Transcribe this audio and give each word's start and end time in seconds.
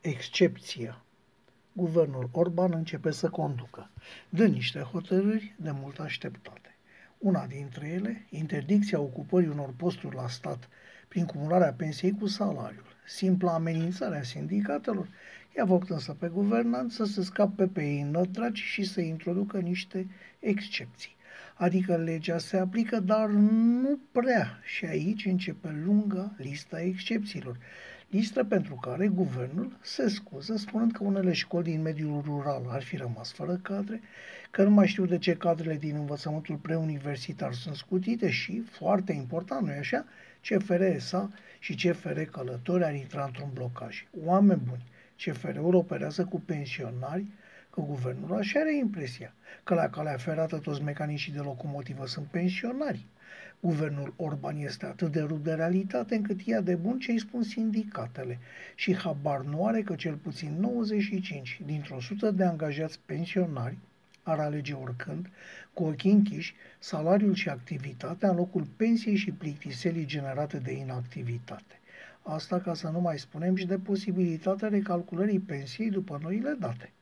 Excepția 0.00 1.04
Guvernul 1.72 2.28
Orban 2.32 2.72
începe 2.74 3.10
să 3.10 3.28
conducă, 3.28 3.90
dă 4.28 4.46
niște 4.46 4.78
hotărâri 4.78 5.54
de 5.56 5.70
mult 5.70 5.98
așteptate. 5.98 6.76
Una 7.18 7.46
dintre 7.46 7.88
ele, 7.88 8.26
interdicția 8.30 9.00
ocupării 9.00 9.48
unor 9.48 9.72
posturi 9.76 10.14
la 10.14 10.28
stat 10.28 10.68
prin 11.08 11.26
cumularea 11.26 11.72
pensiei 11.72 12.16
cu 12.18 12.26
salariul. 12.26 12.96
Simpla 13.06 13.54
amenințare 13.54 14.18
a 14.18 14.22
sindicatelor 14.22 15.08
i-a 15.56 15.66
făcut 15.66 15.90
însă 15.90 16.12
pe 16.12 16.28
guvernant 16.28 16.92
să 16.92 17.04
se 17.04 17.22
scape 17.22 17.66
pe 17.66 17.84
ei 17.84 18.02
nădragi 18.02 18.62
și 18.62 18.84
să 18.84 19.00
introducă 19.00 19.58
niște 19.58 20.06
excepții. 20.38 21.16
Adică 21.54 21.96
legea 21.96 22.38
se 22.38 22.56
aplică, 22.56 23.00
dar 23.00 23.28
nu 23.28 23.98
prea. 24.12 24.60
Și 24.64 24.84
aici 24.84 25.24
începe 25.24 25.82
lunga 25.84 26.34
lista 26.36 26.80
excepțiilor. 26.80 27.58
Listă 28.14 28.44
pentru 28.44 28.74
care 28.74 29.06
guvernul 29.06 29.76
se 29.82 30.08
scuză 30.08 30.56
spunând 30.56 30.92
că 30.92 31.04
unele 31.04 31.32
școli 31.32 31.64
din 31.64 31.82
mediul 31.82 32.22
rural 32.24 32.66
ar 32.68 32.82
fi 32.82 32.96
rămas 32.96 33.32
fără 33.32 33.58
cadre, 33.62 34.00
că 34.50 34.62
nu 34.62 34.70
mai 34.70 34.86
știu 34.86 35.06
de 35.06 35.18
ce 35.18 35.36
cadrele 35.36 35.76
din 35.76 35.94
învățământul 35.94 36.56
preuniversitar 36.56 37.52
sunt 37.52 37.74
scutite 37.74 38.30
și, 38.30 38.62
foarte 38.70 39.12
important, 39.12 39.66
nu-i 39.66 39.78
așa, 39.78 40.04
CFR-SA 40.48 41.30
și 41.58 41.74
CFR 41.74 42.20
Călători 42.20 42.84
ar 42.84 42.94
intra 42.94 43.24
într-un 43.24 43.50
blocaj. 43.54 44.06
Oameni 44.24 44.62
buni, 44.68 44.84
CFR-ul 45.16 45.74
operează 45.74 46.24
cu 46.24 46.40
pensionari, 46.40 47.26
că 47.74 47.80
guvernul 47.80 48.36
așa 48.36 48.60
are 48.60 48.76
impresia, 48.76 49.34
că 49.64 49.74
la 49.74 49.88
calea 49.88 50.16
ferată 50.16 50.58
toți 50.58 50.82
mecanicii 50.82 51.32
de 51.32 51.38
locomotivă 51.38 52.06
sunt 52.06 52.26
pensionari. 52.26 53.06
Guvernul 53.60 54.14
Orban 54.16 54.56
este 54.56 54.86
atât 54.86 55.12
de 55.12 55.20
rupt 55.20 55.44
de 55.44 55.52
realitate 55.54 56.14
încât 56.14 56.40
ia 56.40 56.60
de 56.60 56.74
bun 56.74 56.98
ce 56.98 57.10
îi 57.10 57.18
spun 57.18 57.42
sindicatele 57.42 58.38
și 58.74 58.96
habar 58.96 59.40
nu 59.40 59.66
are 59.66 59.82
că 59.82 59.94
cel 59.94 60.14
puțin 60.14 60.56
95 60.60 61.60
dintr-o 61.66 62.00
sută 62.00 62.30
de 62.30 62.44
angajați 62.44 63.00
pensionari 63.06 63.78
ar 64.22 64.38
alege 64.38 64.72
oricând, 64.72 65.30
cu 65.72 65.84
ochii 65.84 66.10
închiși, 66.10 66.54
salariul 66.78 67.34
și 67.34 67.48
activitatea 67.48 68.30
în 68.30 68.36
locul 68.36 68.66
pensiei 68.76 69.16
și 69.16 69.30
plictiselii 69.30 70.06
generate 70.06 70.58
de 70.58 70.72
inactivitate. 70.72 71.80
Asta 72.22 72.60
ca 72.60 72.74
să 72.74 72.88
nu 72.88 73.00
mai 73.00 73.18
spunem 73.18 73.56
și 73.56 73.66
de 73.66 73.78
posibilitatea 73.78 74.68
recalculării 74.68 75.40
pensiei 75.40 75.90
după 75.90 76.18
noile 76.22 76.56
date. 76.58 76.92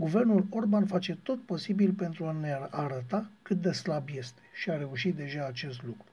Guvernul 0.00 0.46
Orban 0.50 0.86
face 0.86 1.18
tot 1.22 1.42
posibil 1.42 1.92
pentru 1.92 2.26
a 2.26 2.32
ne 2.32 2.58
arăta 2.70 3.30
cât 3.42 3.60
de 3.60 3.72
slab 3.72 4.08
este 4.14 4.40
și 4.54 4.70
a 4.70 4.76
reușit 4.76 5.14
deja 5.14 5.46
acest 5.46 5.82
lucru. 5.82 6.04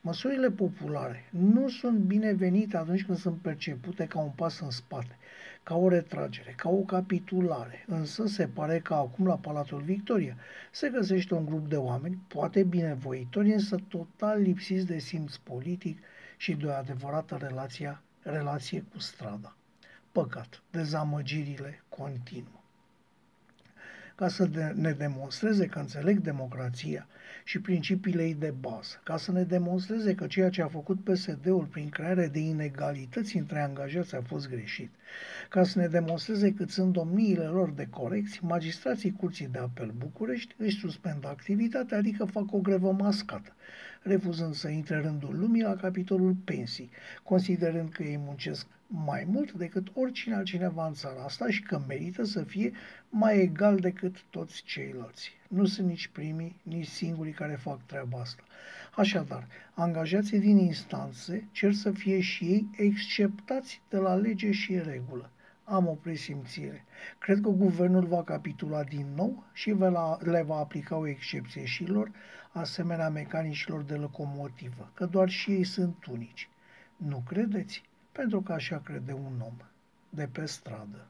Măsurile 0.00 0.50
populare 0.50 1.28
nu 1.30 1.68
sunt 1.68 1.98
binevenite 1.98 2.76
atunci 2.76 3.04
când 3.04 3.18
sunt 3.18 3.40
percepute 3.40 4.06
ca 4.06 4.20
un 4.20 4.30
pas 4.30 4.60
în 4.60 4.70
spate, 4.70 5.16
ca 5.62 5.76
o 5.76 5.88
retragere, 5.88 6.52
ca 6.56 6.68
o 6.68 6.80
capitulare. 6.80 7.84
Însă 7.86 8.26
se 8.26 8.46
pare 8.46 8.78
că 8.78 8.94
acum 8.94 9.26
la 9.26 9.36
Palatul 9.36 9.80
Victoria 9.80 10.36
se 10.70 10.88
găsește 10.88 11.34
un 11.34 11.44
grup 11.44 11.68
de 11.68 11.76
oameni, 11.76 12.18
poate 12.28 12.62
binevoitori, 12.62 13.52
însă 13.52 13.76
total 13.88 14.40
lipsiți 14.40 14.86
de 14.86 14.98
simț 14.98 15.36
politic 15.36 15.98
și 16.36 16.54
de 16.54 16.66
o 16.66 16.70
adevărată 16.70 17.36
relație, 17.40 18.00
relație 18.22 18.84
cu 18.92 18.98
strada. 18.98 19.56
Păcat, 20.12 20.62
dezamăgirile 20.70 21.82
continuă 21.88 22.61
ca 24.22 24.28
să 24.28 24.44
de- 24.44 24.72
ne 24.74 24.92
demonstreze 24.92 25.66
că 25.66 25.78
înțeleg 25.78 26.18
democrația 26.18 27.06
și 27.44 27.60
principiile 27.60 28.22
ei 28.22 28.34
de 28.34 28.54
bază, 28.60 29.00
ca 29.04 29.16
să 29.16 29.32
ne 29.32 29.42
demonstreze 29.42 30.14
că 30.14 30.26
ceea 30.26 30.50
ce 30.50 30.62
a 30.62 30.66
făcut 30.66 31.04
PSD-ul 31.04 31.64
prin 31.64 31.88
crearea 31.88 32.28
de 32.28 32.38
inegalități 32.38 33.36
între 33.36 33.60
angajați 33.60 34.14
a 34.14 34.20
fost 34.20 34.48
greșit, 34.48 34.90
ca 35.48 35.64
să 35.64 35.78
ne 35.78 35.86
demonstreze 35.86 36.52
cât 36.52 36.70
sunt 36.70 36.92
domniile 36.92 37.44
lor 37.44 37.70
de 37.70 37.86
corecți, 37.90 38.44
magistrații 38.44 39.12
Curții 39.12 39.48
de 39.52 39.58
Apel 39.58 39.92
București 39.96 40.54
își 40.58 40.78
suspendă 40.78 41.28
activitatea, 41.28 41.98
adică 41.98 42.24
fac 42.24 42.52
o 42.52 42.58
grevă 42.58 42.92
mascată, 42.92 43.54
refuzând 44.02 44.54
să 44.54 44.68
intre 44.68 45.00
rândul 45.00 45.38
lumii 45.38 45.62
la 45.62 45.76
capitolul 45.76 46.36
pensii, 46.44 46.90
considerând 47.22 47.92
că 47.92 48.02
ei 48.02 48.16
muncesc 48.16 48.66
mai 48.86 49.24
mult 49.26 49.52
decât 49.52 49.86
oricine 49.94 50.34
altcineva 50.34 50.86
în 50.86 50.94
țara 50.94 51.22
asta 51.22 51.50
și 51.50 51.62
că 51.62 51.80
merită 51.88 52.24
să 52.24 52.42
fie 52.42 52.72
mai 53.08 53.38
egal 53.40 53.76
decât 53.76 54.16
toți 54.30 54.62
ceilalți. 54.62 55.30
Nu 55.48 55.66
sunt 55.66 55.86
nici 55.88 56.08
primii, 56.08 56.56
nici 56.62 56.86
singurii 56.86 57.32
care 57.32 57.54
fac 57.54 57.86
treaba 57.86 58.20
asta. 58.20 58.42
Așadar, 58.96 59.46
angajații 59.74 60.38
din 60.38 60.58
instanțe 60.58 61.48
cer 61.52 61.72
să 61.72 61.90
fie 61.90 62.20
și 62.20 62.44
ei 62.44 62.70
exceptați 62.76 63.80
de 63.88 63.96
la 63.96 64.14
lege 64.14 64.50
și 64.50 64.78
regulă. 64.78 65.30
Am 65.72 65.86
o 65.88 65.92
presimțire. 65.92 66.84
Cred 67.18 67.40
că 67.40 67.48
guvernul 67.48 68.06
va 68.06 68.22
capitula 68.22 68.82
din 68.82 69.06
nou 69.14 69.44
și 69.52 69.76
le 70.18 70.42
va 70.42 70.56
aplica 70.56 70.96
o 70.96 71.06
excepție 71.06 71.64
și 71.64 71.84
lor, 71.84 72.10
asemenea 72.52 73.08
mecanicilor 73.08 73.82
de 73.82 73.94
locomotivă, 73.94 74.90
că 74.94 75.06
doar 75.06 75.28
și 75.28 75.50
ei 75.50 75.64
sunt 75.64 76.06
unici. 76.06 76.48
Nu 76.96 77.22
credeți? 77.26 77.82
pentru 78.12 78.40
că 78.40 78.52
așa 78.52 78.80
crede 78.84 79.12
un 79.12 79.40
om 79.40 79.56
de 80.08 80.28
pe 80.32 80.46
stradă. 80.46 81.06